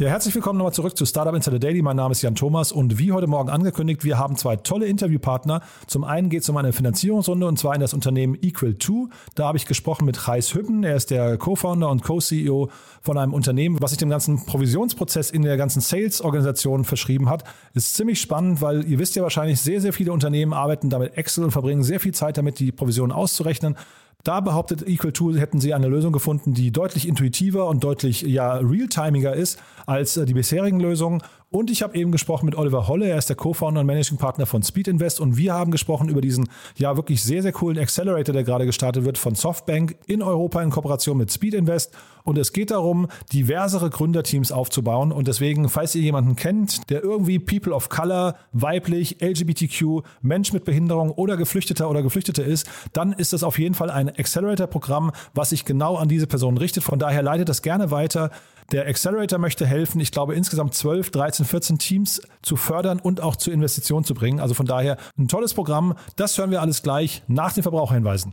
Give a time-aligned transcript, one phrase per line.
[0.00, 1.82] Ja, herzlich willkommen nochmal zurück zu Startup Insider Daily.
[1.82, 5.60] Mein Name ist Jan Thomas und wie heute Morgen angekündigt, wir haben zwei tolle Interviewpartner.
[5.86, 9.10] Zum einen geht es um eine Finanzierungsrunde und zwar in das Unternehmen Equal2.
[9.34, 10.84] Da habe ich gesprochen mit Reis Hübben.
[10.84, 12.70] Er ist der Co-Founder und Co-CEO
[13.02, 17.44] von einem Unternehmen, was sich dem ganzen Provisionsprozess in der ganzen Sales-Organisation verschrieben hat.
[17.74, 21.44] Ist ziemlich spannend, weil ihr wisst ja wahrscheinlich, sehr, sehr viele Unternehmen arbeiten damit Excel
[21.44, 23.76] und verbringen sehr viel Zeit damit, die Provisionen auszurechnen.
[24.24, 29.34] Da behauptet Equal2, hätten sie eine Lösung gefunden, die deutlich intuitiver und deutlich ja, realtimiger
[29.34, 31.22] ist als äh, die bisherigen Lösungen.
[31.52, 34.46] Und ich habe eben gesprochen mit Oliver Holle, er ist der Co-Founder und Managing Partner
[34.46, 38.32] von Speed Invest und wir haben gesprochen über diesen ja wirklich sehr, sehr coolen Accelerator,
[38.32, 41.92] der gerade gestartet wird von Softbank in Europa in Kooperation mit Speed Invest.
[42.22, 45.10] Und es geht darum, diversere Gründerteams aufzubauen.
[45.10, 50.64] Und deswegen, falls ihr jemanden kennt, der irgendwie People of Color, weiblich, LGBTQ, Mensch mit
[50.64, 55.50] Behinderung oder Geflüchteter oder Geflüchtete ist, dann ist das auf jeden Fall ein Accelerator-Programm, was
[55.50, 56.84] sich genau an diese Person richtet.
[56.84, 58.30] Von daher leitet das gerne weiter.
[58.72, 63.34] Der Accelerator möchte helfen, ich glaube, insgesamt 12, 13, 14 Teams zu fördern und auch
[63.34, 64.38] zu Investitionen zu bringen.
[64.38, 65.96] Also von daher ein tolles Programm.
[66.14, 68.32] Das hören wir alles gleich nach den Verbraucherhinweisen.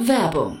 [0.00, 0.60] Werbung.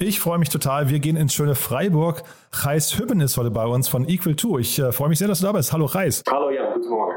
[0.00, 0.90] Ich freue mich total.
[0.90, 2.24] Wir gehen ins schöne Freiburg.
[2.50, 4.58] Reis Hübben ist heute bei uns von Equal2.
[4.58, 5.72] Ich äh, freue mich sehr, dass du da bist.
[5.72, 6.24] Hallo Reis.
[6.28, 7.14] Hallo Jan, guten Morgen.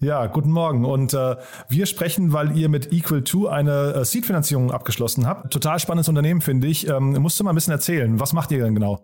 [0.00, 0.84] Ja, guten Morgen.
[0.84, 1.36] Und äh,
[1.70, 5.50] wir sprechen, weil ihr mit Equal2 eine äh, Seed-Finanzierung abgeschlossen habt.
[5.50, 6.86] Total spannendes Unternehmen, finde ich.
[6.86, 8.20] Ähm, musst du mal ein bisschen erzählen.
[8.20, 9.00] Was macht ihr denn genau?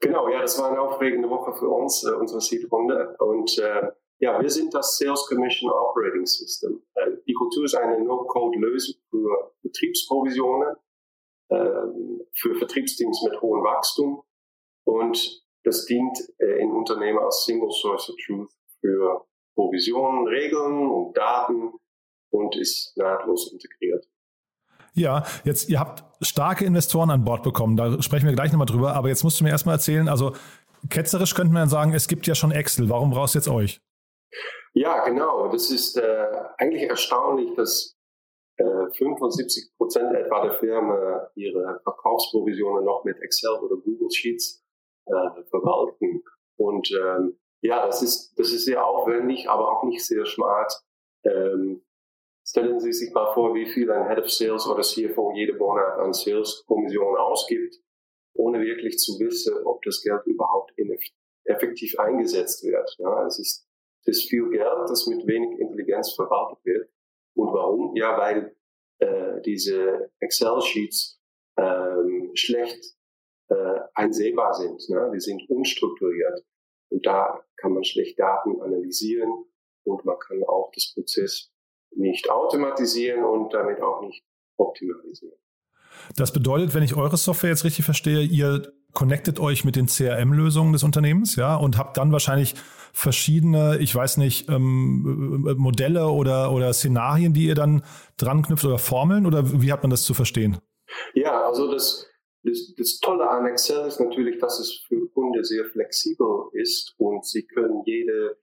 [0.00, 3.14] Genau, ja, das war eine aufregende Woche für uns, äh, unsere Seed-Runde.
[3.18, 3.88] Und äh,
[4.20, 6.80] ja, wir sind das Sales Commission Operating System.
[6.94, 10.76] Äh, Equal2 ist eine No-Code-Lösung für Betriebsprovisionen
[11.48, 14.22] für Vertriebsteams mit hohem Wachstum.
[14.84, 18.50] Und das dient äh, in Unternehmen als Single Source of Truth
[18.80, 21.72] für Provisionen, Regeln und Daten
[22.30, 24.06] und ist nahtlos integriert.
[24.94, 28.94] Ja, jetzt, ihr habt starke Investoren an Bord bekommen, da sprechen wir gleich nochmal drüber,
[28.94, 30.34] aber jetzt musst du mir erstmal erzählen, also
[30.88, 33.80] ketzerisch könnte man sagen, es gibt ja schon Excel, warum brauchst du jetzt euch?
[34.74, 36.26] Ja, genau, das ist äh,
[36.56, 37.97] eigentlich erstaunlich, dass
[38.92, 44.64] 75 Prozent etwa der Firmen ihre Verkaufsprovisionen noch mit Excel oder Google Sheets
[45.06, 46.22] äh, verwalten.
[46.56, 50.72] Und ähm, ja, das ist, das ist sehr aufwendig, aber auch nicht sehr smart.
[51.24, 51.82] Ähm,
[52.46, 55.98] stellen Sie sich mal vor, wie viel ein Head of Sales oder CFO jede Monat
[55.98, 57.76] an Sales-Kommissionen ausgibt,
[58.34, 60.72] ohne wirklich zu wissen, ob das Geld überhaupt
[61.44, 62.96] effektiv eingesetzt wird.
[62.98, 63.66] Ja, es ist,
[64.02, 66.88] es ist viel Geld, das mit wenig Intelligenz verwaltet wird.
[67.34, 67.96] Und warum?
[67.96, 68.56] Ja, weil
[68.98, 71.20] äh, diese Excel-Sheets
[71.56, 72.94] ähm, schlecht
[73.48, 74.88] äh, einsehbar sind.
[74.88, 75.10] Ne?
[75.14, 76.44] Die sind unstrukturiert.
[76.90, 79.44] Und da kann man schlecht Daten analysieren
[79.84, 81.50] und man kann auch das Prozess
[81.90, 84.24] nicht automatisieren und damit auch nicht
[84.56, 85.38] optimalisieren.
[86.16, 90.72] Das bedeutet, wenn ich eure Software jetzt richtig verstehe, ihr connectet euch mit den CRM-Lösungen
[90.72, 92.54] des Unternehmens, ja, und habt dann wahrscheinlich
[92.92, 97.82] verschiedene, ich weiß nicht, ähm, äh, Modelle oder, oder Szenarien, die ihr dann
[98.16, 100.58] dran knüpft oder Formeln oder wie hat man das zu verstehen?
[101.14, 102.06] Ja, also das,
[102.42, 107.24] das, das Tolle an Excel ist natürlich, dass es für Kunden sehr flexibel ist und
[107.26, 108.38] sie können jede,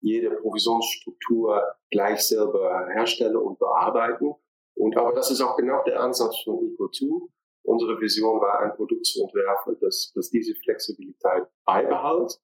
[0.00, 4.32] jede Provisionsstruktur gleich selber herstellen und bearbeiten.
[4.74, 7.28] Und aber das ist auch genau der Ansatz von Eco2.
[7.62, 12.40] Unsere Vision war, ein Produkt zu entwerfen, das, das diese Flexibilität beibehält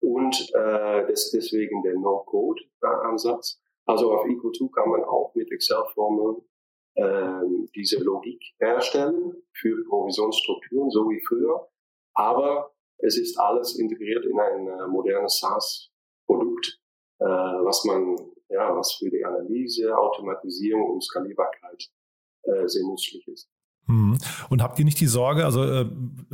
[0.00, 3.60] und äh, das, deswegen der No-Code-Ansatz.
[3.86, 6.42] Also auf Eco2 kann man auch mit Excel-Formeln
[6.96, 11.68] ähm, diese Logik herstellen für Provisionsstrukturen, so wie früher.
[12.14, 16.80] Aber es ist alles integriert in ein äh, modernes SaaS-Produkt,
[17.20, 18.16] äh, was man,
[18.48, 21.88] ja, was für die Analyse, Automatisierung und Skalierbarkeit
[22.42, 23.48] äh, sehr nützlich ist.
[23.88, 24.18] Mhm.
[24.50, 25.86] Und habt ihr nicht die Sorge, also äh,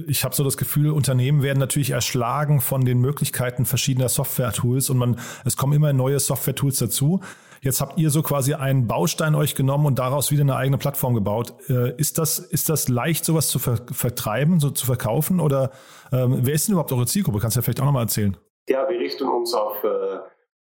[0.07, 4.99] ich habe so das Gefühl, Unternehmen werden natürlich erschlagen von den Möglichkeiten verschiedener Software-Tools und
[4.99, 7.21] man, es kommen immer neue Software-Tools dazu.
[7.63, 11.15] Jetzt habt ihr so quasi einen Baustein euch genommen und daraus wieder eine eigene Plattform
[11.15, 11.55] gebaut.
[11.71, 15.41] Äh, ist das, ist das leicht, sowas zu ver vertreiben, so zu verkaufen?
[15.41, 15.71] Oder
[16.13, 17.39] ähm, wer ist denn überhaupt eure Zielgruppe?
[17.39, 18.37] Kannst du ja vielleicht auch nochmal erzählen?
[18.69, 20.19] Ja, wir richten uns auf äh,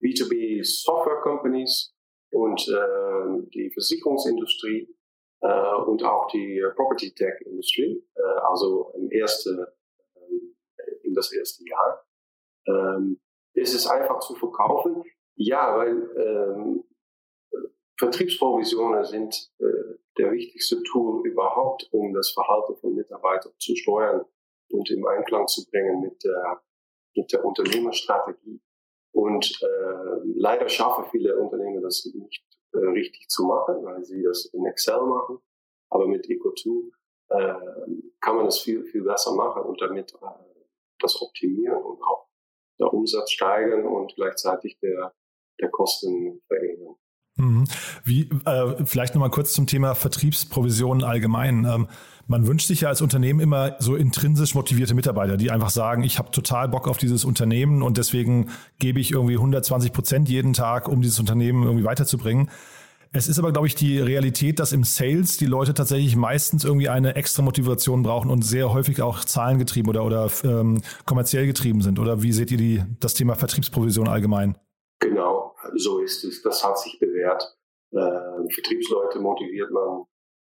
[0.04, 1.94] B2B Software Companies
[2.31, 4.88] und äh, die Versicherungsindustrie
[5.42, 9.75] äh, und auch die Property Tech Industrie, äh, also im erste,
[10.16, 12.06] äh, in das erste Jahr.
[12.68, 13.19] Ähm,
[13.54, 15.04] ist es einfach zu verkaufen?
[15.36, 16.84] Ja, weil ähm,
[17.98, 24.25] Vertriebsprovisionen sind äh, der wichtigste Tool überhaupt, um das Verhalten von Mitarbeitern zu steuern
[24.69, 26.62] und im Einklang zu bringen mit der,
[27.16, 28.62] mit der Unternehmensstrategie.
[29.12, 32.44] Und äh, leider schaffen viele Unternehmen das nicht
[32.98, 35.40] richtig zu machen, weil sie das in Excel machen.
[35.90, 36.92] Aber mit Eco2
[37.30, 37.54] äh,
[38.20, 40.66] kann man das viel, viel besser machen und damit äh,
[41.00, 42.28] das optimieren und auch
[42.80, 45.14] der Umsatz steigern und gleichzeitig der,
[45.60, 46.96] der Kosten verringern.
[47.38, 47.66] Mhm.
[48.04, 51.66] Wie, äh, vielleicht nochmal kurz zum Thema Vertriebsprovisionen allgemein.
[51.66, 51.88] Ähm,
[52.26, 56.20] man wünscht sich ja als Unternehmen immer so intrinsisch motivierte Mitarbeiter, die einfach sagen, ich
[56.20, 60.90] habe total Bock auf dieses Unternehmen und deswegen gebe ich irgendwie 120 Prozent jeden Tag,
[60.90, 62.50] um dieses Unternehmen irgendwie weiterzubringen.
[63.12, 66.89] Es ist aber, glaube ich, die Realität, dass im Sales die Leute tatsächlich meistens irgendwie
[66.89, 72.00] eine extra Motivation brauchen und sehr häufig auch zahlengetrieben oder, oder ähm, kommerziell getrieben sind.
[72.00, 74.57] Oder wie seht ihr die, das Thema Vertriebsprovision allgemein?
[75.00, 76.42] Genau, so ist es.
[76.42, 77.44] Das hat sich bewährt.
[77.92, 80.04] Äh, Vertriebsleute motiviert man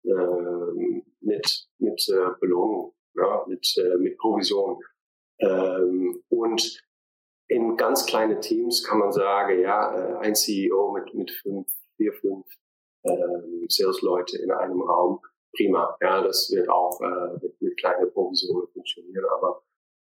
[0.06, 4.80] äh, mit, mit äh, Belohnung, ja, mit, äh, mit Provision.
[5.40, 6.82] Ähm, und
[7.48, 11.68] in ganz kleine Teams kann man sagen, ja, äh, ein CEO mit, mit fünf
[11.98, 12.46] vier, fünf
[13.04, 15.20] ähm, Sales-Leute in einem Raum,
[15.56, 15.96] prima.
[16.02, 19.64] Ja, das wird auch äh, mit, mit kleinen Provisionen funktionieren, aber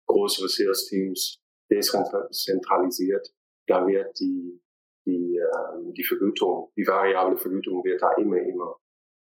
[0.07, 1.41] größere Sales-Teams
[1.71, 3.33] dezentralisiert,
[3.67, 4.61] da wird die,
[5.05, 8.75] die, äh, die Vergütung, die variable Vergütung wird da immer, immer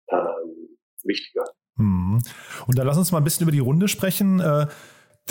[0.10, 1.46] ähm, wichtiger.
[1.78, 2.22] Mhm.
[2.68, 4.42] Und da lass uns mal ein bisschen über die Runde sprechen.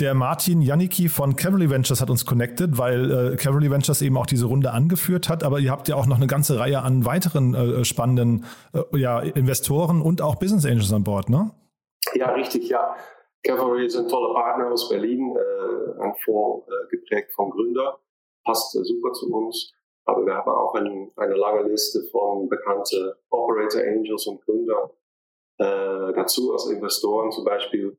[0.01, 4.25] Der Martin Janicki von Cavalry Ventures hat uns connected, weil äh, Cavalry Ventures eben auch
[4.25, 5.41] diese Runde angeführt hat.
[5.41, 8.43] Aber ihr habt ja auch noch eine ganze Reihe an weiteren äh, spannenden
[8.73, 11.51] äh, ja, Investoren und auch Business Angels an Bord, ne?
[12.13, 12.93] Ja, richtig, ja.
[13.43, 17.97] Cavalry ist ein toller Partner aus Berlin, äh, ein Fonds äh, geprägt von Gründer,
[18.43, 19.71] passt äh, super zu uns.
[20.03, 24.91] Aber wir haben auch ein, eine lange Liste von bekannten Operator Angels und Gründer
[25.57, 27.97] dazu als Investoren, zum Beispiel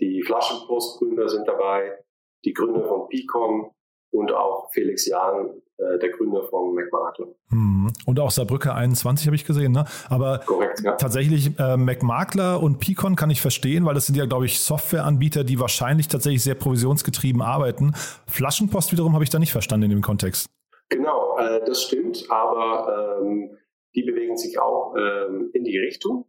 [0.00, 1.98] die Flaschenpostgründer sind dabei,
[2.44, 3.70] die Gründer von Picom
[4.10, 7.26] und auch Felix Jahn, äh, der Gründer von McMakler.
[7.50, 7.92] Hm.
[8.06, 9.84] Und auch Saarbrücke 21 habe ich gesehen, ne?
[10.08, 10.96] Aber Korrekt, ja.
[10.96, 15.44] tatsächlich äh, McMakler und Picon kann ich verstehen, weil das sind ja, glaube ich, Softwareanbieter,
[15.44, 17.92] die wahrscheinlich tatsächlich sehr provisionsgetrieben arbeiten.
[18.26, 20.46] Flaschenpost wiederum habe ich da nicht verstanden in dem Kontext.
[20.88, 23.56] Genau, äh, das stimmt, aber ähm,
[23.94, 26.26] die bewegen sich auch ähm, in die Richtung.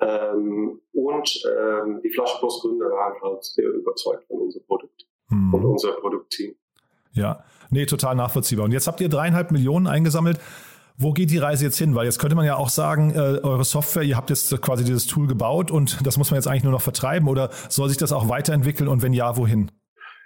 [0.00, 5.54] Ähm, und ähm, die Flaschenpostgründer waren halt sehr überzeugt von unserem Produkt hm.
[5.54, 6.54] und unser Produktteam.
[7.12, 8.64] Ja, nee, total nachvollziehbar.
[8.64, 10.38] Und jetzt habt ihr dreieinhalb Millionen eingesammelt.
[10.96, 11.94] Wo geht die Reise jetzt hin?
[11.94, 15.06] Weil jetzt könnte man ja auch sagen, äh, eure Software, ihr habt jetzt quasi dieses
[15.06, 18.12] Tool gebaut und das muss man jetzt eigentlich nur noch vertreiben oder soll sich das
[18.12, 19.70] auch weiterentwickeln und wenn ja, wohin?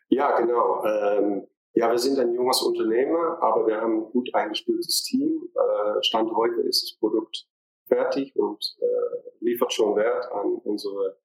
[0.09, 0.85] Ja, genau.
[0.85, 5.49] Ähm, ja, wir sind ein junges Unternehmer, aber wir haben ein gut eingespieltes Team.
[5.54, 7.47] Äh, Stand heute ist das Produkt
[7.87, 11.19] fertig und äh, liefert schon Wert an unsere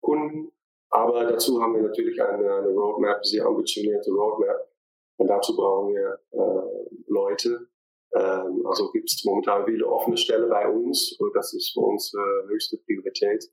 [0.00, 0.52] Kunden.
[0.90, 4.70] Aber dazu haben wir natürlich eine, eine Roadmap, sehr ambitionierte Roadmap.
[5.16, 7.68] Und dazu brauchen wir äh, Leute.
[8.14, 11.16] Ähm, also gibt es momentan viele offene Stellen bei uns.
[11.18, 13.50] Und das ist für uns äh, höchste Priorität.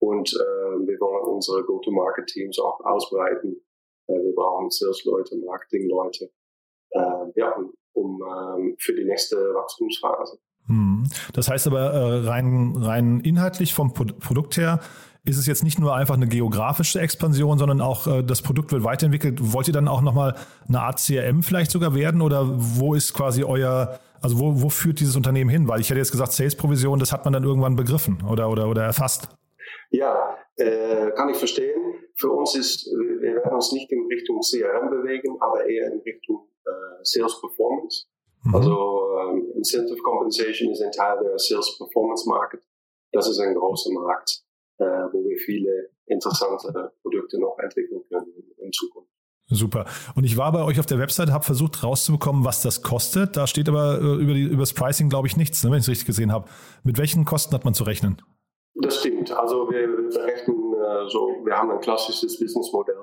[0.00, 3.64] Und äh, wir wollen unsere Go-to-Market-Teams auch ausbreiten.
[4.08, 6.30] Äh, wir brauchen Sales-Leute, Marketing-Leute,
[6.90, 10.38] äh, ja, um, um ähm, für die nächste Wachstumsphase.
[10.66, 11.08] Hm.
[11.32, 14.80] Das heißt aber äh, rein, rein inhaltlich vom Produkt her
[15.26, 18.84] ist es jetzt nicht nur einfach eine geografische Expansion, sondern auch äh, das Produkt wird
[18.84, 19.52] weiterentwickelt.
[19.52, 20.36] Wollt ihr dann auch nochmal
[20.68, 25.00] eine Art CRM vielleicht sogar werden oder wo ist quasi euer, also wo, wo führt
[25.00, 25.66] dieses Unternehmen hin?
[25.66, 28.82] Weil ich hätte jetzt gesagt, Sales-Provision, das hat man dann irgendwann begriffen oder, oder, oder
[28.82, 29.28] erfasst.
[29.90, 31.80] Ja, äh, kann ich verstehen.
[32.16, 36.48] Für uns ist, wir werden uns nicht in Richtung CRM bewegen, aber eher in Richtung
[36.66, 36.70] äh,
[37.02, 38.06] Sales Performance.
[38.44, 38.54] Mhm.
[38.54, 42.62] Also ähm, Incentive Compensation ist ein Teil der Sales Performance Market.
[43.12, 44.42] Das ist ein großer Markt,
[44.78, 49.10] äh, wo wir viele interessante Produkte noch entwickeln können in Zukunft.
[49.48, 49.84] Super.
[50.14, 53.36] Und ich war bei euch auf der Website, habe versucht rauszubekommen, was das kostet.
[53.36, 55.84] Da steht aber äh, über, die, über das Pricing, glaube ich, nichts, ne, wenn ich
[55.84, 56.48] es richtig gesehen habe.
[56.82, 58.22] Mit welchen Kosten hat man zu rechnen?
[58.74, 59.30] Das stimmt.
[59.32, 62.96] Also wir, berechnen äh, so, wir haben ein klassisches Businessmodell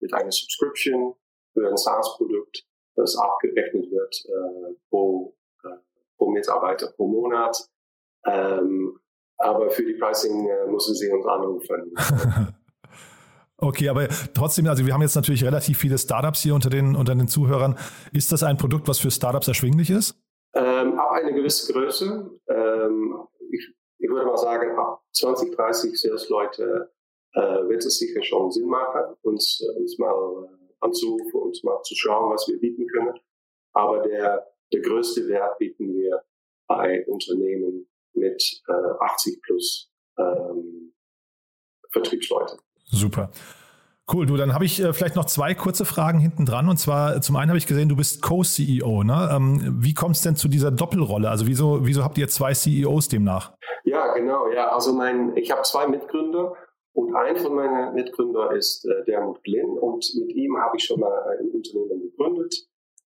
[0.00, 1.14] mit einer Subscription
[1.54, 2.65] für ein SaaS-Produkt,
[2.96, 5.34] das abgerechnet wird äh, pro,
[5.64, 5.76] äh,
[6.16, 7.56] pro Mitarbeiter pro Monat.
[8.26, 8.98] Ähm,
[9.38, 11.94] aber für die Pricing äh, müssen Sie uns anrufen.
[13.58, 17.14] Okay, aber trotzdem, also wir haben jetzt natürlich relativ viele Startups hier unter den, unter
[17.14, 17.78] den Zuhörern.
[18.12, 20.14] Ist das ein Produkt, was für Startups erschwinglich ist?
[20.54, 22.30] Ähm, ab eine gewisse Größe.
[22.48, 23.16] Ähm,
[23.50, 26.92] ich, ich, würde mal sagen, ab 20, 30 Sales-Leute
[27.32, 31.80] äh, wird es sicher schon Sinn machen, uns, äh, uns mal äh, anzurufen, uns mal
[31.82, 33.18] zu schauen, was wir bieten können.
[33.72, 36.22] Aber der, der größte Wert bieten wir
[36.66, 40.94] bei Unternehmen mit äh, 80 plus ähm,
[41.92, 42.58] Vertriebsleute.
[42.86, 43.30] Super.
[44.12, 46.68] Cool, du, dann habe ich äh, vielleicht noch zwei kurze Fragen hinten dran.
[46.68, 49.02] Und zwar, zum einen habe ich gesehen, du bist Co-CEO.
[49.02, 49.28] Ne?
[49.32, 51.28] Ähm, wie kommt es denn zu dieser Doppelrolle?
[51.28, 53.52] Also wieso, wieso habt ihr zwei CEOs demnach?
[53.82, 54.48] Ja, genau.
[54.52, 56.54] Ja, also mein, ich habe zwei Mitgründer
[56.96, 60.98] und ein von meinen Mitgründern ist äh, Dermut Glynn und mit ihm habe ich schon
[60.98, 62.66] mal ein Unternehmen gegründet,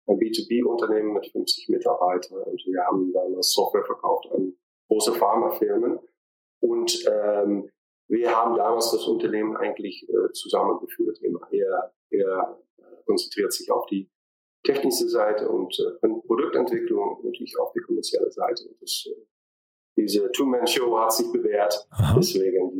[0.08, 4.56] ein B2B-Unternehmen mit 50 Mitarbeitern und wir haben dann Software verkauft an
[4.88, 6.00] große Pharmafirmen.
[6.62, 7.70] Und ähm,
[8.08, 11.20] wir haben damals das Unternehmen eigentlich äh, zusammengeführt.
[11.52, 14.10] Er, er äh, konzentriert sich auf die
[14.64, 18.68] technische Seite und äh, Produktentwicklung und ich auf die kommerzielle Seite.
[18.68, 19.26] Und das, äh,
[19.98, 22.16] diese Two-Man-Show hat sich bewährt, Aha.
[22.18, 22.75] deswegen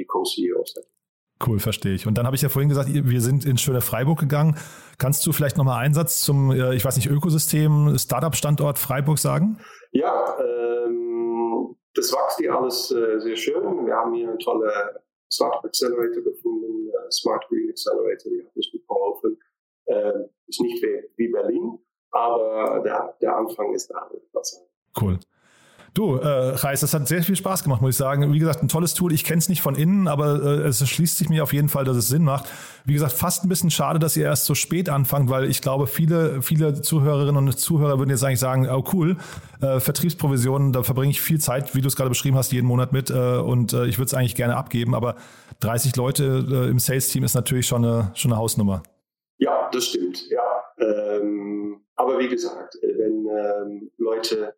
[0.00, 0.74] die, Co-CEOs.
[1.46, 2.06] Cool, verstehe ich.
[2.06, 4.56] Und dann habe ich ja vorhin gesagt, wir sind in schöne Freiburg gegangen.
[4.98, 9.58] Kannst du vielleicht nochmal einen Satz zum, äh, ich weiß nicht, Ökosystem, Startup-Standort Freiburg sagen?
[9.92, 13.86] Ja, ähm, das wächst hier alles äh, sehr schön.
[13.86, 15.00] Wir haben hier eine tolle
[15.32, 19.38] Startup Accelerator gefunden, äh, Smart Green Accelerator, die hat uns gut geholfen.
[19.86, 20.12] Äh,
[20.46, 21.78] ist nicht wie, wie Berlin,
[22.10, 24.10] aber der, der Anfang ist da.
[25.00, 25.18] Cool.
[25.92, 28.32] Du, äh, Reis, das hat sehr viel Spaß gemacht, muss ich sagen.
[28.32, 29.12] Wie gesagt, ein tolles Tool.
[29.12, 31.84] Ich kenne es nicht von innen, aber äh, es schließt sich mir auf jeden Fall,
[31.84, 32.46] dass es Sinn macht.
[32.84, 35.88] Wie gesagt, fast ein bisschen schade, dass ihr erst so spät anfangt, weil ich glaube,
[35.88, 39.16] viele, viele Zuhörerinnen und Zuhörer würden jetzt eigentlich sagen, oh cool,
[39.60, 42.92] äh, Vertriebsprovisionen, da verbringe ich viel Zeit, wie du es gerade beschrieben hast, jeden Monat
[42.92, 45.16] mit äh, und äh, ich würde es eigentlich gerne abgeben, aber
[45.58, 48.84] 30 Leute äh, im Sales-Team ist natürlich schon eine, schon eine Hausnummer.
[49.38, 50.40] Ja, das stimmt, ja.
[50.78, 54.54] Ähm, aber wie gesagt, wenn ähm, Leute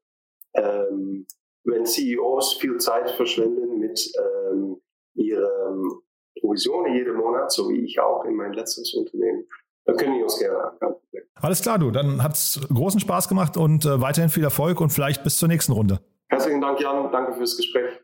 [0.55, 1.27] ähm,
[1.65, 4.81] wenn CEOs viel Zeit verschwenden mit ähm,
[5.15, 6.03] ihren
[6.41, 9.47] Provisionen jeden Monat, so wie ich auch in mein letztes Unternehmen,
[9.85, 10.95] dann können die uns gerne an.
[11.35, 11.91] Alles klar, du.
[11.91, 15.49] Dann hat es großen Spaß gemacht und äh, weiterhin viel Erfolg und vielleicht bis zur
[15.49, 16.01] nächsten Runde.
[16.29, 17.11] Herzlichen Dank, Jan.
[17.11, 18.01] Danke fürs Gespräch.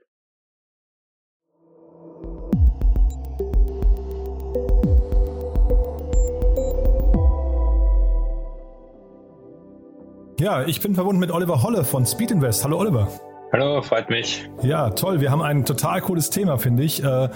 [10.40, 12.62] Ja, ich bin verbunden mit Oliver Holle von Speed Invest.
[12.62, 13.08] Hallo Oliver.
[13.52, 14.48] Hallo, freut mich.
[14.62, 15.20] Ja, toll.
[15.20, 17.02] Wir haben ein total cooles Thema, finde ich.
[17.02, 17.28] Äh,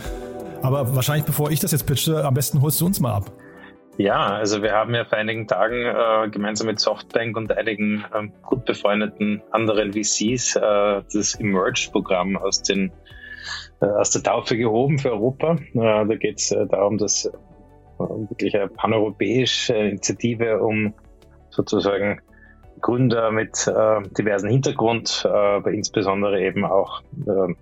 [0.62, 3.32] aber wahrscheinlich, bevor ich das jetzt pitche, am besten holst du uns mal ab.
[3.98, 8.28] Ja, also wir haben ja vor einigen Tagen äh, gemeinsam mit Softbank und einigen äh,
[8.42, 12.92] gut befreundeten anderen VCs äh, das Emerge-Programm aus, den,
[13.80, 15.56] äh, aus der Taufe gehoben für Europa.
[15.74, 17.28] Äh, da geht es darum, dass
[17.98, 20.94] wirklich eine paneuropäische Initiative um
[21.50, 22.20] sozusagen
[22.80, 27.54] Gründer mit äh, diversen Hintergrund, äh, aber insbesondere eben auch äh,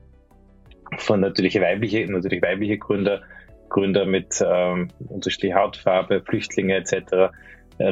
[0.98, 3.22] von natürlich weibliche, natürlich weibliche Gründer,
[3.68, 7.32] Gründer mit ähm, unterschiedlicher Hautfarbe, Flüchtlinge etc.,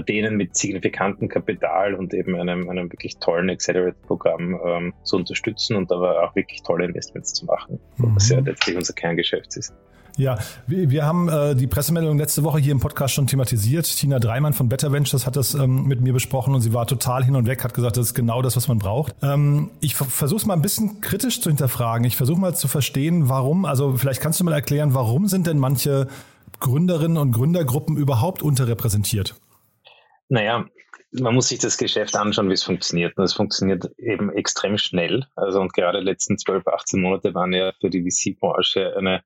[0.07, 5.90] denen mit signifikantem Kapital und eben einem, einem wirklich tollen Accelerate-Programm ähm, zu unterstützen und
[5.90, 8.14] aber auch wirklich tolle Investments zu machen, mhm.
[8.14, 9.73] was ja letztlich unser Kerngeschäft ist.
[10.18, 13.85] Ja, wir, wir haben äh, die Pressemeldung letzte Woche hier im Podcast schon thematisiert.
[13.85, 17.25] Tina Dreimann von Better Ventures hat das ähm, mit mir besprochen und sie war total
[17.25, 19.14] hin und weg, hat gesagt, das ist genau das, was man braucht.
[19.23, 22.04] Ähm, ich versuche es mal ein bisschen kritisch zu hinterfragen.
[22.04, 25.59] Ich versuche mal zu verstehen, warum, also vielleicht kannst du mal erklären, warum sind denn
[25.59, 26.09] manche
[26.59, 29.37] Gründerinnen und Gründergruppen überhaupt unterrepräsentiert?
[30.29, 30.67] Naja,
[31.13, 33.17] man muss sich das Geschäft anschauen, wie es funktioniert.
[33.17, 35.27] Und es funktioniert eben extrem schnell.
[35.37, 39.23] Also und gerade die letzten 12, 18 Monate waren ja für die VC-Branche eine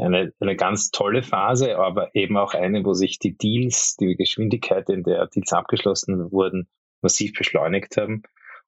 [0.00, 4.88] eine, eine ganz tolle Phase, aber eben auch eine, wo sich die Deals, die Geschwindigkeit,
[4.88, 6.68] in der Deals abgeschlossen wurden,
[7.02, 8.22] massiv beschleunigt haben.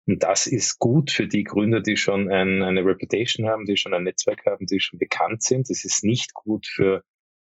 [0.07, 3.95] Und das ist gut für die Gründer, die schon ein, eine Reputation haben, die schon
[3.95, 5.71] ein Netzwerk haben, die schon bekannt sind.
[5.71, 7.05] Das ist nicht gut für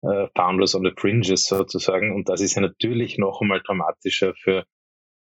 [0.05, 2.15] äh, Founders on the Fringes sozusagen.
[2.15, 4.65] Und das ist ja natürlich noch einmal dramatischer für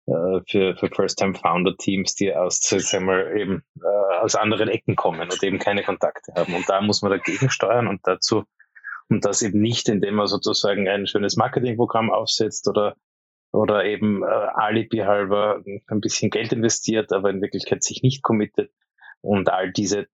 [0.07, 5.43] äh, für, für First-Time-Founder-Teams, die aus, sagen wir, eben, äh, aus anderen Ecken kommen und
[5.43, 6.55] eben keine Kontakte haben.
[6.55, 8.43] Und da muss man dagegen steuern und dazu
[9.09, 12.95] Und das eben nicht, indem man sozusagen ein schönes Marketingprogramm aufsetzt oder,
[13.51, 18.71] oder eben äh, Alibi halber ein bisschen Geld investiert, aber in Wirklichkeit sich nicht committet.
[19.21, 20.07] Und all diese,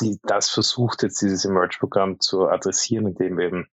[0.00, 3.68] die, das versucht jetzt dieses Emerge-Programm zu adressieren, indem eben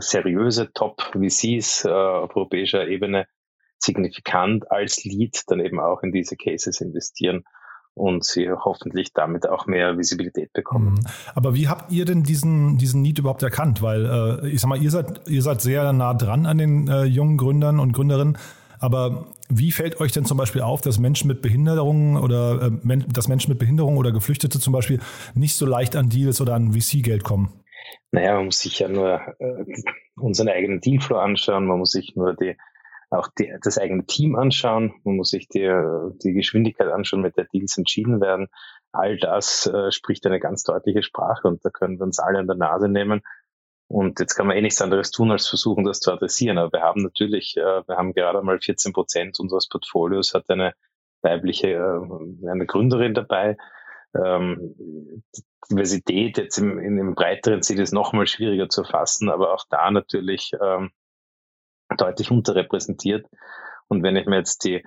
[0.00, 3.26] seriöse Top-VCs äh, auf europäischer Ebene
[3.78, 7.44] signifikant als Lead dann eben auch in diese Cases investieren
[7.96, 10.94] und sie hoffentlich damit auch mehr Visibilität bekommen.
[10.94, 11.06] Mhm.
[11.34, 13.80] Aber wie habt ihr denn diesen, diesen Need überhaupt erkannt?
[13.80, 17.04] Weil äh, ich sag mal, ihr seid, ihr seid sehr nah dran an den äh,
[17.04, 18.36] jungen Gründern und Gründerinnen.
[18.78, 23.28] Aber wie fällt euch denn zum Beispiel auf, dass Menschen mit Behinderungen oder äh, dass
[23.28, 25.00] Menschen mit Behinderungen oder Geflüchtete zum Beispiel
[25.34, 27.48] nicht so leicht an Deals oder an VC-Geld kommen?
[28.12, 29.64] Naja, man muss sich ja nur äh,
[30.16, 32.56] unseren eigenen Dealflow anschauen, man muss sich nur die
[33.10, 35.70] auch die, das eigene Team anschauen, man muss sich die,
[36.24, 38.48] die Geschwindigkeit anschauen, mit der Deals entschieden werden.
[38.92, 42.46] All das äh, spricht eine ganz deutliche Sprache und da können wir uns alle an
[42.46, 43.22] der Nase nehmen.
[43.88, 46.58] Und jetzt kann man eh nichts anderes tun, als versuchen, das zu adressieren.
[46.58, 50.74] Aber wir haben natürlich, äh, wir haben gerade mal 14 Prozent unseres Portfolios hat eine
[51.22, 53.56] weibliche, äh, eine Gründerin dabei.
[54.14, 55.22] Ähm,
[55.70, 59.64] Diversität jetzt im, in, im breiteren Ziel ist noch mal schwieriger zu fassen, aber auch
[59.68, 60.90] da natürlich ähm,
[61.96, 63.26] deutlich unterrepräsentiert.
[63.88, 64.84] Und wenn ich mir jetzt die,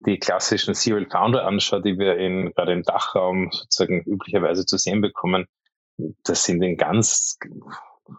[0.00, 5.00] die klassischen Serial Founder anschaue, die wir in, gerade im Dachraum sozusagen üblicherweise zu sehen
[5.00, 5.46] bekommen,
[6.24, 7.38] das sind in ganz,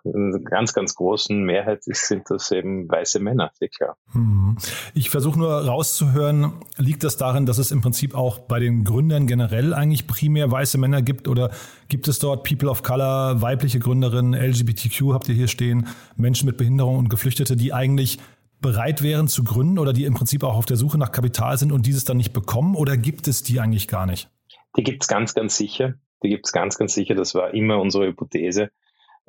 [0.03, 3.97] in ganz, ganz großen Mehrheit sind das eben weiße Männer, sehr klar.
[4.13, 4.57] Mhm.
[4.93, 9.27] Ich versuche nur rauszuhören, liegt das darin, dass es im Prinzip auch bei den Gründern
[9.27, 11.51] generell eigentlich primär weiße Männer gibt oder
[11.87, 16.57] gibt es dort People of Color, weibliche Gründerinnen, LGBTQ habt ihr hier stehen, Menschen mit
[16.57, 18.19] Behinderung und Geflüchtete, die eigentlich
[18.61, 21.71] bereit wären zu gründen oder die im Prinzip auch auf der Suche nach Kapital sind
[21.71, 24.29] und dieses dann nicht bekommen oder gibt es die eigentlich gar nicht?
[24.77, 25.95] Die gibt es ganz, ganz sicher.
[26.23, 27.15] Die gibt es ganz, ganz sicher.
[27.15, 28.69] Das war immer unsere Hypothese.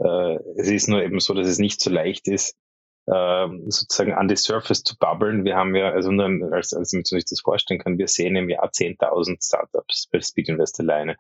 [0.02, 2.56] Äh, es ist nur eben so, dass es nicht so leicht ist,
[3.06, 5.44] äh, sozusagen an die Surface zu bubbeln.
[5.44, 8.49] Wir haben ja, also nur als, als man sich das vorstellen kann, wir sehen im
[8.49, 11.17] Jahr 10.000 Startups bei Speed Invest alleine.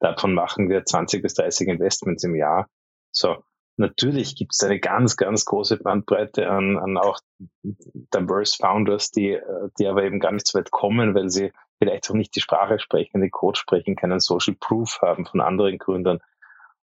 [0.00, 2.68] Davon machen wir 20 bis 30 Investments im Jahr.
[3.12, 3.44] So,
[3.78, 7.20] Natürlich gibt es eine ganz, ganz große Bandbreite an, an auch
[7.62, 9.38] diverse Founders, die,
[9.78, 12.78] die aber eben gar nicht so weit kommen, weil sie vielleicht auch nicht die Sprache
[12.78, 16.20] sprechen, den Code sprechen, keinen Social Proof haben von anderen Gründern.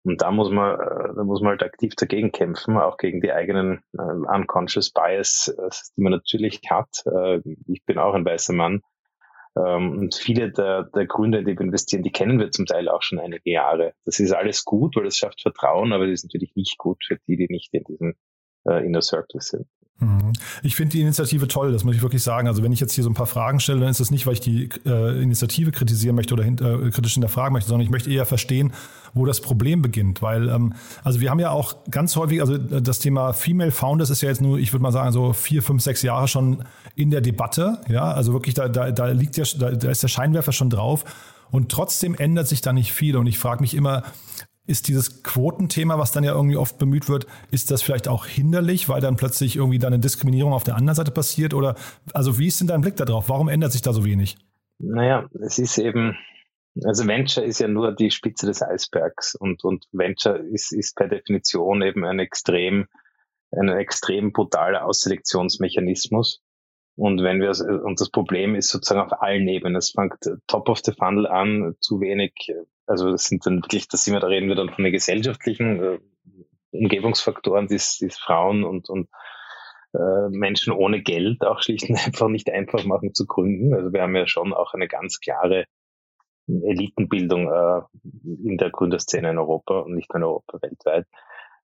[0.07, 0.77] Und da muss man,
[1.15, 5.69] da muss man halt aktiv dagegen kämpfen, auch gegen die eigenen äh, unconscious Bias, äh,
[5.95, 7.03] die man natürlich hat.
[7.05, 8.81] Äh, ich bin auch ein weißer Mann
[9.57, 13.01] ähm, und viele der, der Gründer, die wir investieren, die kennen wir zum Teil auch
[13.01, 13.93] schon einige Jahre.
[14.05, 17.17] Das ist alles gut, weil das schafft Vertrauen, aber das ist natürlich nicht gut für
[17.27, 18.15] die, die nicht in diesem
[18.67, 19.67] äh, Inner Circle sind.
[19.99, 20.33] Mhm.
[20.61, 22.47] Ich finde die Initiative toll, das muss ich wirklich sagen.
[22.47, 24.33] Also wenn ich jetzt hier so ein paar Fragen stelle, dann ist das nicht, weil
[24.33, 28.11] ich die äh, Initiative kritisieren möchte oder hinter, äh, kritisch hinterfragen möchte, sondern ich möchte
[28.11, 28.73] eher verstehen,
[29.13, 30.21] wo das Problem beginnt.
[30.21, 34.21] Weil, ähm, also wir haben ja auch ganz häufig, also das Thema Female Founders ist
[34.21, 36.63] ja jetzt nur, ich würde mal sagen, so vier, fünf, sechs Jahre schon
[36.95, 37.79] in der Debatte.
[37.87, 41.05] Ja, also wirklich, da, da, da liegt ja, da, da ist der Scheinwerfer schon drauf.
[41.49, 43.15] Und trotzdem ändert sich da nicht viel.
[43.15, 44.03] Und ich frage mich immer,
[44.67, 48.89] ist dieses Quotenthema, was dann ja irgendwie oft bemüht wird, ist das vielleicht auch hinderlich,
[48.89, 51.53] weil dann plötzlich irgendwie dann eine Diskriminierung auf der anderen Seite passiert?
[51.53, 51.75] Oder
[52.13, 53.29] also wie ist denn dein Blick darauf?
[53.29, 54.37] Warum ändert sich da so wenig?
[54.79, 56.17] Naja, es ist eben,
[56.83, 61.07] also Venture ist ja nur die Spitze des Eisbergs und, und Venture ist, ist per
[61.07, 62.87] Definition eben ein extrem,
[63.51, 66.41] ein extrem brutaler Ausselektionsmechanismus.
[66.97, 67.51] Und wenn wir,
[67.83, 69.75] und das Problem ist sozusagen auf allen Ebenen.
[69.75, 72.51] Es fängt top of the funnel an, zu wenig,
[72.87, 75.83] also das sind dann wirklich, da sind wir, da reden wir dann von den gesellschaftlichen
[75.83, 75.99] äh,
[76.71, 79.09] Umgebungsfaktoren, die es Frauen und, und
[79.93, 83.75] äh, Menschen ohne Geld auch schlicht und einfach nicht einfach machen zu gründen.
[83.75, 85.65] Also wir haben ja schon auch eine ganz klare
[86.47, 87.81] Elitenbildung äh,
[88.43, 91.05] in der Gründerszene in Europa und nicht nur in Europa, weltweit.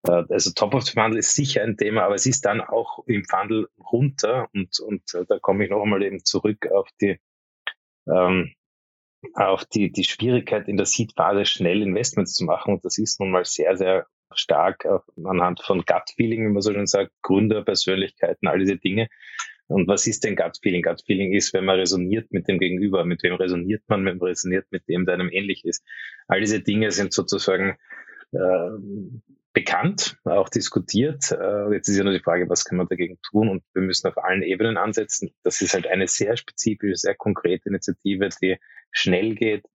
[0.07, 3.05] Äh, also Top of the Funnel ist sicher ein Thema, aber es ist dann auch
[3.07, 7.19] im Funnel runter und, und äh, da komme ich noch einmal eben zurück auf die,
[8.07, 8.53] ähm,
[9.35, 13.31] auf die, die Schwierigkeit in der Seed-Phase schnell Investments zu machen und das ist nun
[13.31, 14.85] mal sehr, sehr stark
[15.23, 19.07] anhand von Gut-Feeling, wie man so schön sagt, Gründer, Persönlichkeiten, all diese Dinge.
[19.67, 20.81] Und was ist denn Gut-Feeling?
[20.81, 23.05] Gut-Feeling ist, wenn man resoniert mit dem Gegenüber.
[23.05, 24.05] Mit wem resoniert man?
[24.05, 25.85] Wenn man resoniert mit dem, der einem ähnlich ist.
[26.27, 27.77] All diese Dinge sind sozusagen
[28.31, 28.69] äh,
[29.53, 31.31] bekannt, auch diskutiert.
[31.31, 33.49] Äh, jetzt ist ja nur die Frage, was kann man dagegen tun?
[33.49, 35.33] Und wir müssen auf allen Ebenen ansetzen.
[35.43, 38.57] Das ist halt eine sehr spezifische, sehr konkrete Initiative, die
[38.91, 39.65] schnell geht,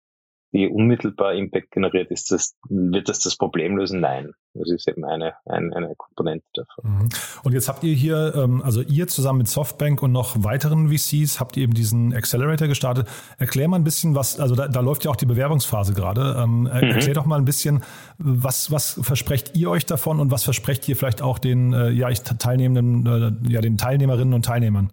[0.53, 4.01] die unmittelbar Impact generiert, ist das, wird das das Problem lösen?
[4.01, 4.33] Nein.
[4.55, 6.91] Das ist eben eine, eine, eine Komponente davon.
[6.91, 7.09] Mhm.
[7.45, 11.39] Und jetzt habt ihr hier, ähm, also ihr zusammen mit Softbank und noch weiteren VCs,
[11.39, 13.07] habt ihr eben diesen Accelerator gestartet.
[13.39, 16.37] Erklär mal ein bisschen, was, also da, da läuft ja auch die Bewerbungsphase gerade.
[16.39, 16.67] Ähm, mhm.
[16.67, 17.83] Erklär doch mal ein bisschen,
[18.19, 22.11] was, was versprecht ihr euch davon und was versprecht ihr vielleicht auch den äh, ja,
[22.11, 23.07] Teilnehmenden,
[23.47, 24.93] äh, ja, den Teilnehmerinnen und Teilnehmern?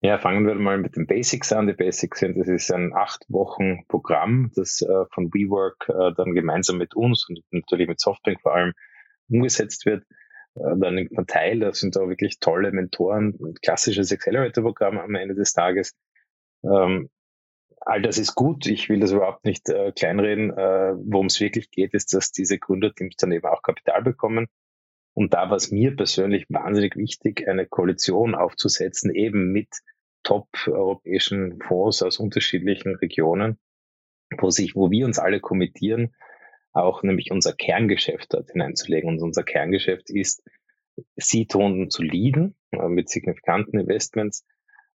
[0.00, 1.66] Ja, fangen wir mal mit den Basics an.
[1.66, 6.34] Die Basics sind, das ist ein acht Wochen Programm, das äh, von WeWork äh, dann
[6.34, 8.74] gemeinsam mit uns und natürlich mit Softbank vor allem
[9.28, 10.04] umgesetzt wird.
[10.54, 15.14] Äh, dann nimmt man teil, da sind auch wirklich tolle Mentoren, ein klassisches Accelerator-Programm am
[15.16, 15.96] Ende des Tages.
[16.62, 17.10] Ähm,
[17.80, 20.50] all das ist gut, ich will das überhaupt nicht äh, kleinreden.
[20.56, 24.46] Äh, Worum es wirklich geht, ist, dass diese Gründerteams dann eben auch Kapital bekommen.
[25.18, 29.66] Und da war es mir persönlich wahnsinnig wichtig, eine Koalition aufzusetzen, eben mit
[30.22, 33.58] top-europäischen Fonds aus unterschiedlichen Regionen,
[34.38, 36.14] wo sich, wo wir uns alle kommittieren,
[36.72, 39.10] auch nämlich unser Kerngeschäft dort hineinzulegen.
[39.10, 40.44] Und unser Kerngeschäft ist,
[41.16, 44.46] Seed-Runden zu leaden äh, mit signifikanten Investments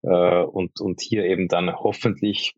[0.03, 2.55] äh, und, und hier eben dann hoffentlich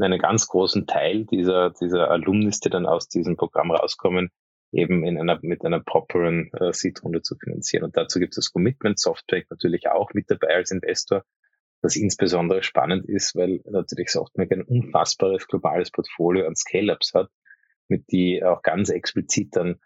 [0.00, 4.32] einen ganz großen Teil dieser, dieser Alumnis, die dann aus diesem Programm rauskommen,
[4.72, 7.84] eben in einer, mit einer properen äh, Seed-Runde zu finanzieren.
[7.84, 11.24] Und dazu gibt es das Commitment Software natürlich auch mit dabei als Investor,
[11.80, 17.30] was insbesondere spannend ist, weil natürlich Software ein unfassbares globales Portfolio an Scale-Ups hat,
[17.88, 19.76] mit die auch ganz explizit dann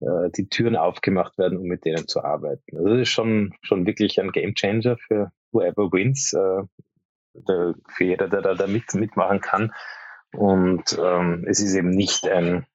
[0.00, 2.76] äh, die Türen aufgemacht werden, um mit denen zu arbeiten.
[2.76, 6.62] Also das ist schon, schon wirklich ein Game Changer für whoever wins, äh,
[7.34, 9.72] der, für jeder, der da, da mit, mitmachen kann.
[10.34, 12.66] Und ähm, es ist eben nicht ein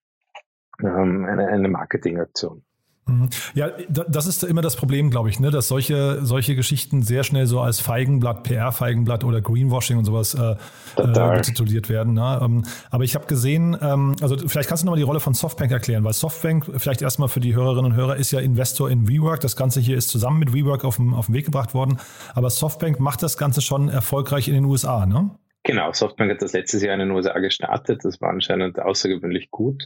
[0.84, 2.64] ähm, eine, eine Marketingaktion.
[3.08, 3.30] Mhm.
[3.56, 7.46] Ja, das ist immer das Problem, glaube ich, ne, dass solche, solche Geschichten sehr schnell
[7.46, 10.56] so als Feigenblatt, PR-Feigenblatt oder Greenwashing und sowas äh,
[11.02, 12.14] äh, tituliert werden.
[12.14, 12.40] Ne?
[12.42, 15.72] Ähm, aber ich habe gesehen, ähm, also vielleicht kannst du nochmal die Rolle von Softbank
[15.72, 19.40] erklären, weil Softbank, vielleicht erstmal für die Hörerinnen und Hörer, ist ja Investor in WeWork.
[19.40, 22.00] Das Ganze hier ist zusammen mit WeWork auf den, auf den Weg gebracht worden.
[22.34, 25.32] Aber Softbank macht das Ganze schon erfolgreich in den USA, ne?
[25.64, 28.06] Genau, Softbank hat das letztes Jahr in den USA gestartet.
[28.06, 29.86] Das war anscheinend außergewöhnlich gut.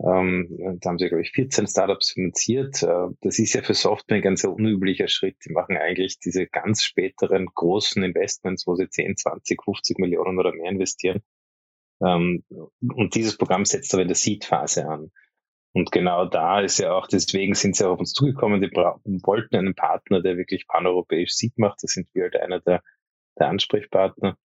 [0.00, 2.82] Ähm, da haben sie, glaube ich, 14 Startups finanziert.
[2.82, 5.36] Äh, das ist ja für Software ein ganz unüblicher Schritt.
[5.44, 10.52] Die machen eigentlich diese ganz späteren großen Investments, wo sie 10, 20, 50 Millionen oder
[10.52, 11.20] mehr investieren.
[12.00, 12.44] Ähm,
[12.80, 15.10] und dieses Programm setzt aber in der Seed-Phase an.
[15.72, 19.56] Und genau da ist ja auch, deswegen sind sie auch auf uns zugekommen, die wollten
[19.56, 21.82] einen Partner, der wirklich paneuropäisch Seed macht.
[21.82, 22.82] Das sind wir halt einer der,
[23.38, 24.36] der Ansprechpartner.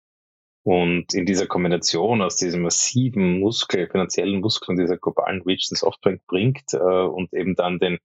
[0.63, 5.75] Und in dieser Kombination aus diesem massiven Muskel, finanziellen Muskel und dieser globalen Reach, den
[5.75, 7.97] Softbank bringt äh, und eben dann den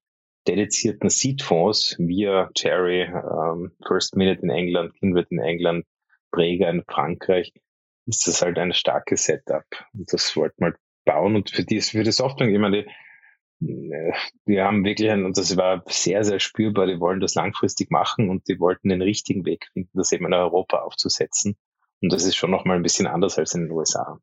[0.48, 5.84] dedizierten Seed-Fonds via Cherry, ähm, First Minute in England, Kindred in England,
[6.32, 7.52] Präger in Frankreich,
[8.06, 9.64] ist das halt ein starkes Setup.
[9.92, 11.36] Und das wollten wir halt bauen.
[11.36, 12.86] Und für die, für die Softbank, ich meine,
[13.60, 14.12] die, äh,
[14.46, 18.30] die haben wirklich ein, und das war sehr, sehr spürbar, die wollen das langfristig machen
[18.30, 21.56] und die wollten den richtigen Weg finden, das eben in Europa aufzusetzen.
[22.00, 24.20] Und das ist schon nochmal ein bisschen anders als in den USA.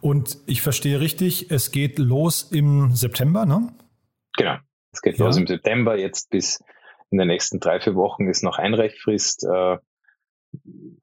[0.00, 3.72] Und ich verstehe richtig, es geht los im September, ne?
[4.36, 4.56] Genau.
[4.92, 5.26] Es geht ja.
[5.26, 5.96] los im September.
[5.96, 6.62] Jetzt bis
[7.10, 9.44] in den nächsten drei, vier Wochen ist noch Einreichfrist.
[9.44, 9.78] Äh,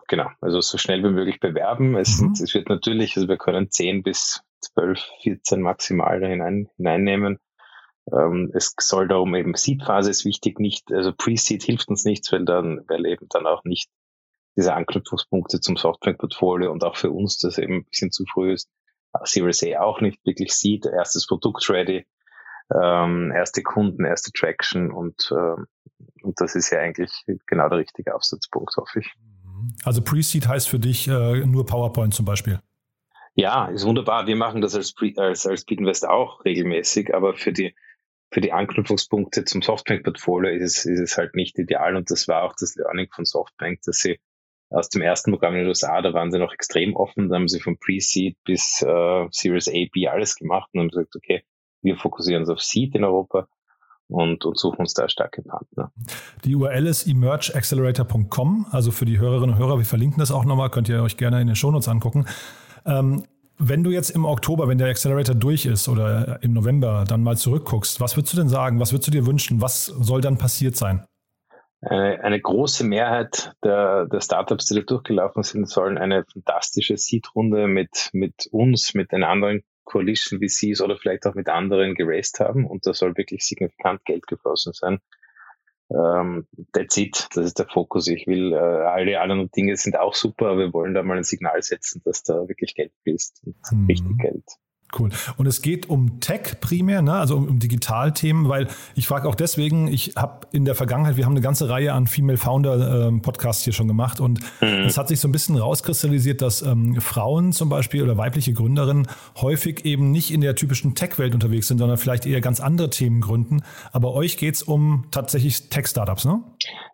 [0.08, 0.30] genau.
[0.42, 1.96] Also so schnell wie möglich bewerben.
[1.96, 2.32] Es, mhm.
[2.32, 7.40] es wird natürlich, also wir können 10 bis 12, 14 maximal da hinein, hineinnehmen.
[8.12, 12.46] Ähm, es soll darum eben Seed-Phase ist wichtig, nicht, also Pre-Seed hilft uns nichts, weil
[12.46, 13.90] dann, weil eben dann auch nicht
[14.58, 18.70] diese Anknüpfungspunkte zum Software-Portfolio und auch für uns, das eben ein bisschen zu früh ist,
[19.24, 22.06] Series A auch nicht wirklich sieht, erstes Produkt ready,
[22.74, 25.68] ähm, erste Kunden, erste Traction und, ähm,
[26.24, 27.12] und das ist ja eigentlich
[27.46, 29.14] genau der richtige Aufsatzpunkt, hoffe ich.
[29.84, 32.60] Also Pre-Seed heißt für dich äh, nur PowerPoint zum Beispiel?
[33.34, 34.28] Ja, ist wunderbar.
[34.28, 37.76] Wir machen das als, Pre als, als Speedinvest auch regelmäßig, aber für die,
[38.32, 42.44] für die Anknüpfungspunkte zum Softbank-Portfolio ist es, ist es halt nicht ideal und das war
[42.44, 44.20] auch das Learning von Softbank, dass sie
[44.70, 47.48] aus dem ersten Programm in den USA, da waren sie noch extrem offen, da haben
[47.48, 51.44] sie von Pre-Seed bis äh, Series A, B alles gemacht und haben gesagt, okay,
[51.82, 53.48] wir fokussieren uns auf Seed in Europa
[54.08, 55.92] und, und suchen uns da starke Partner.
[56.44, 60.70] Die URL ist emergeaccelerator.com, also für die Hörerinnen und Hörer, wir verlinken das auch nochmal,
[60.70, 62.26] könnt ihr euch gerne in den Shownotes angucken.
[62.86, 63.24] Ähm,
[63.60, 67.38] wenn du jetzt im Oktober, wenn der Accelerator durch ist oder im November dann mal
[67.38, 68.80] zurückguckst, was würdest du denn sagen?
[68.80, 69.62] Was würdest du dir wünschen?
[69.62, 71.06] Was soll dann passiert sein?
[71.82, 77.68] Eine, eine große Mehrheit der, der Startups, die da durchgelaufen sind, sollen eine fantastische Seed-Runde
[77.68, 82.66] mit, mit uns, mit den anderen Coalition VCs oder vielleicht auch mit anderen geraced haben
[82.66, 85.00] und da soll wirklich signifikant Geld geflossen sein.
[85.90, 88.08] ähm, that's it, das ist der Fokus.
[88.08, 91.24] Ich will, äh, alle anderen Dinge sind auch super, aber wir wollen da mal ein
[91.24, 93.48] Signal setzen, dass da wirklich Geld fließt.
[93.72, 93.86] Mhm.
[93.88, 94.44] Richtig Geld.
[94.98, 95.10] Cool.
[95.36, 97.14] Und es geht um Tech primär, ne?
[97.14, 101.26] also um, um Digitalthemen, weil ich frage auch deswegen, ich habe in der Vergangenheit, wir
[101.26, 104.86] haben eine ganze Reihe an Female Founder ähm, Podcasts hier schon gemacht und mhm.
[104.86, 109.08] es hat sich so ein bisschen rauskristallisiert, dass ähm, Frauen zum Beispiel oder weibliche Gründerinnen
[109.42, 113.20] häufig eben nicht in der typischen Tech-Welt unterwegs sind, sondern vielleicht eher ganz andere Themen
[113.20, 113.64] gründen.
[113.92, 116.44] Aber euch geht es um tatsächlich Tech-Startups, ne?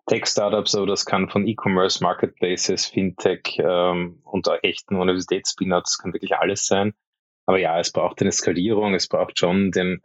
[0.06, 6.66] Tech-Startups, aber das kann von E-Commerce, Marketplaces, Fintech ähm, und echten Universitäts-Spin-Ups, kann wirklich alles
[6.66, 6.92] sein.
[7.46, 10.00] Aber ja, es braucht eine Skalierung, es braucht schon den,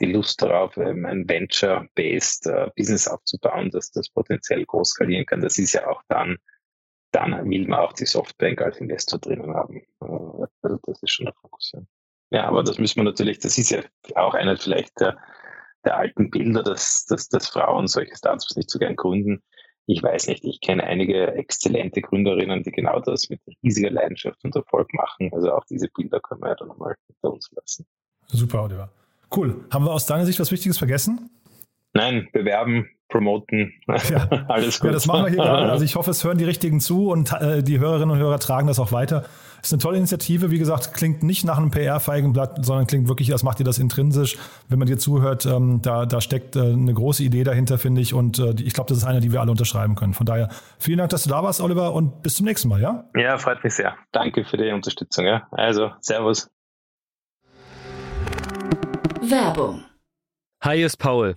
[0.00, 5.40] die Lust darauf, ähm, ein Venture-based uh, Business aufzubauen, dass das potenziell groß skalieren kann.
[5.40, 6.38] Das ist ja auch dann,
[7.10, 9.82] dann will man auch die Softbank als Investor drinnen haben.
[10.00, 11.72] Uh, also das ist schon der Fokus.
[11.74, 11.80] Ja.
[12.30, 13.82] ja, aber das müssen wir natürlich, das ist ja
[14.14, 15.18] auch einer vielleicht der,
[15.84, 19.42] der alten Bilder, dass, dass, dass Frauen solche Startups nicht so gern gründen
[19.86, 24.56] ich weiß nicht, ich kenne einige exzellente Gründerinnen, die genau das mit riesiger Leidenschaft und
[24.56, 25.30] Erfolg machen.
[25.32, 27.86] Also auch diese Bilder können wir ja dann nochmal hinter uns lassen.
[28.28, 28.90] Super, Oliver.
[29.34, 29.64] Cool.
[29.70, 31.30] Haben wir aus deiner Sicht was Wichtiges vergessen?
[31.92, 34.28] Nein, bewerben, promoten, ja.
[34.48, 34.88] alles gut.
[34.88, 35.70] Ja, das machen wir hier gerade.
[35.70, 38.66] Also ich hoffe, es hören die Richtigen zu und äh, die Hörerinnen und Hörer tragen
[38.66, 39.24] das auch weiter.
[39.62, 40.50] Ist eine tolle Initiative.
[40.50, 44.36] Wie gesagt, klingt nicht nach einem PR-Feigenblatt, sondern klingt wirklich, als macht ihr das intrinsisch.
[44.68, 48.14] Wenn man dir zuhört, ähm, da, da steckt äh, eine große Idee dahinter, finde ich.
[48.14, 50.12] Und äh, ich glaube, das ist eine, die wir alle unterschreiben können.
[50.12, 50.48] Von daher
[50.78, 53.04] vielen Dank, dass du da warst, Oliver, und bis zum nächsten Mal, ja?
[53.14, 53.94] Ja, freut mich sehr.
[54.10, 55.24] Danke für die Unterstützung.
[55.24, 55.46] Ja.
[55.52, 56.50] Also, Servus.
[59.22, 59.84] Werbung.
[60.62, 61.36] Hi, ist Paul.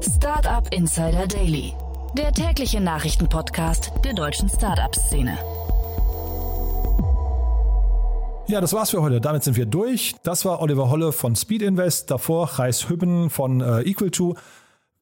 [0.00, 1.72] Startup Insider Daily,
[2.16, 5.38] der tägliche Nachrichtenpodcast der deutschen Startup-Szene.
[8.48, 9.20] Ja, das war's für heute.
[9.20, 10.14] Damit sind wir durch.
[10.22, 14.36] Das war Oliver Holle von Speed Invest, davor Reis Hübben von äh, Equal2.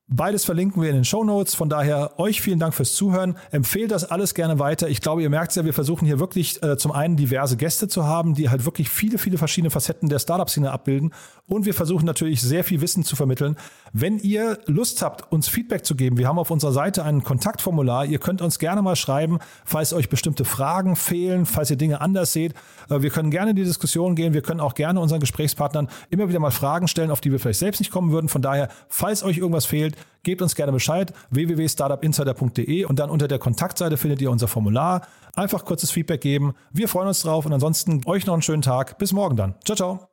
[0.06, 1.54] Beides verlinken wir in den Show Notes.
[1.54, 3.38] Von daher euch vielen Dank fürs Zuhören.
[3.52, 4.86] Empfehlt das alles gerne weiter.
[4.86, 8.04] Ich glaube, ihr merkt ja, wir versuchen hier wirklich äh, zum einen diverse Gäste zu
[8.04, 11.14] haben, die halt wirklich viele, viele verschiedene Facetten der Startup-Szene abbilden.
[11.46, 13.56] Und wir versuchen natürlich sehr viel Wissen zu vermitteln.
[13.94, 18.04] Wenn ihr Lust habt, uns Feedback zu geben, wir haben auf unserer Seite ein Kontaktformular.
[18.04, 22.34] Ihr könnt uns gerne mal schreiben, falls euch bestimmte Fragen fehlen, falls ihr Dinge anders
[22.34, 22.52] seht.
[22.90, 24.34] Äh, wir können gerne in die Diskussion gehen.
[24.34, 27.60] Wir können auch gerne unseren Gesprächspartnern immer wieder mal Fragen stellen, auf die wir vielleicht
[27.60, 28.28] selbst nicht kommen würden.
[28.28, 31.12] Von daher, falls euch irgendwas fehlt, gebt uns gerne Bescheid.
[31.30, 35.06] www.startupinsider.de und dann unter der Kontaktseite findet ihr unser Formular.
[35.34, 36.54] Einfach kurzes Feedback geben.
[36.72, 38.98] Wir freuen uns drauf und ansonsten euch noch einen schönen Tag.
[38.98, 39.54] Bis morgen dann.
[39.64, 40.08] Ciao, ciao.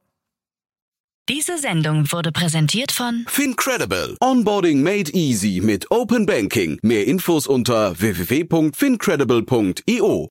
[1.30, 4.18] Diese Sendung wurde präsentiert von Fincredible.
[4.20, 6.80] Onboarding made easy mit Open Banking.
[6.82, 10.30] Mehr Infos unter www.fincredible.io.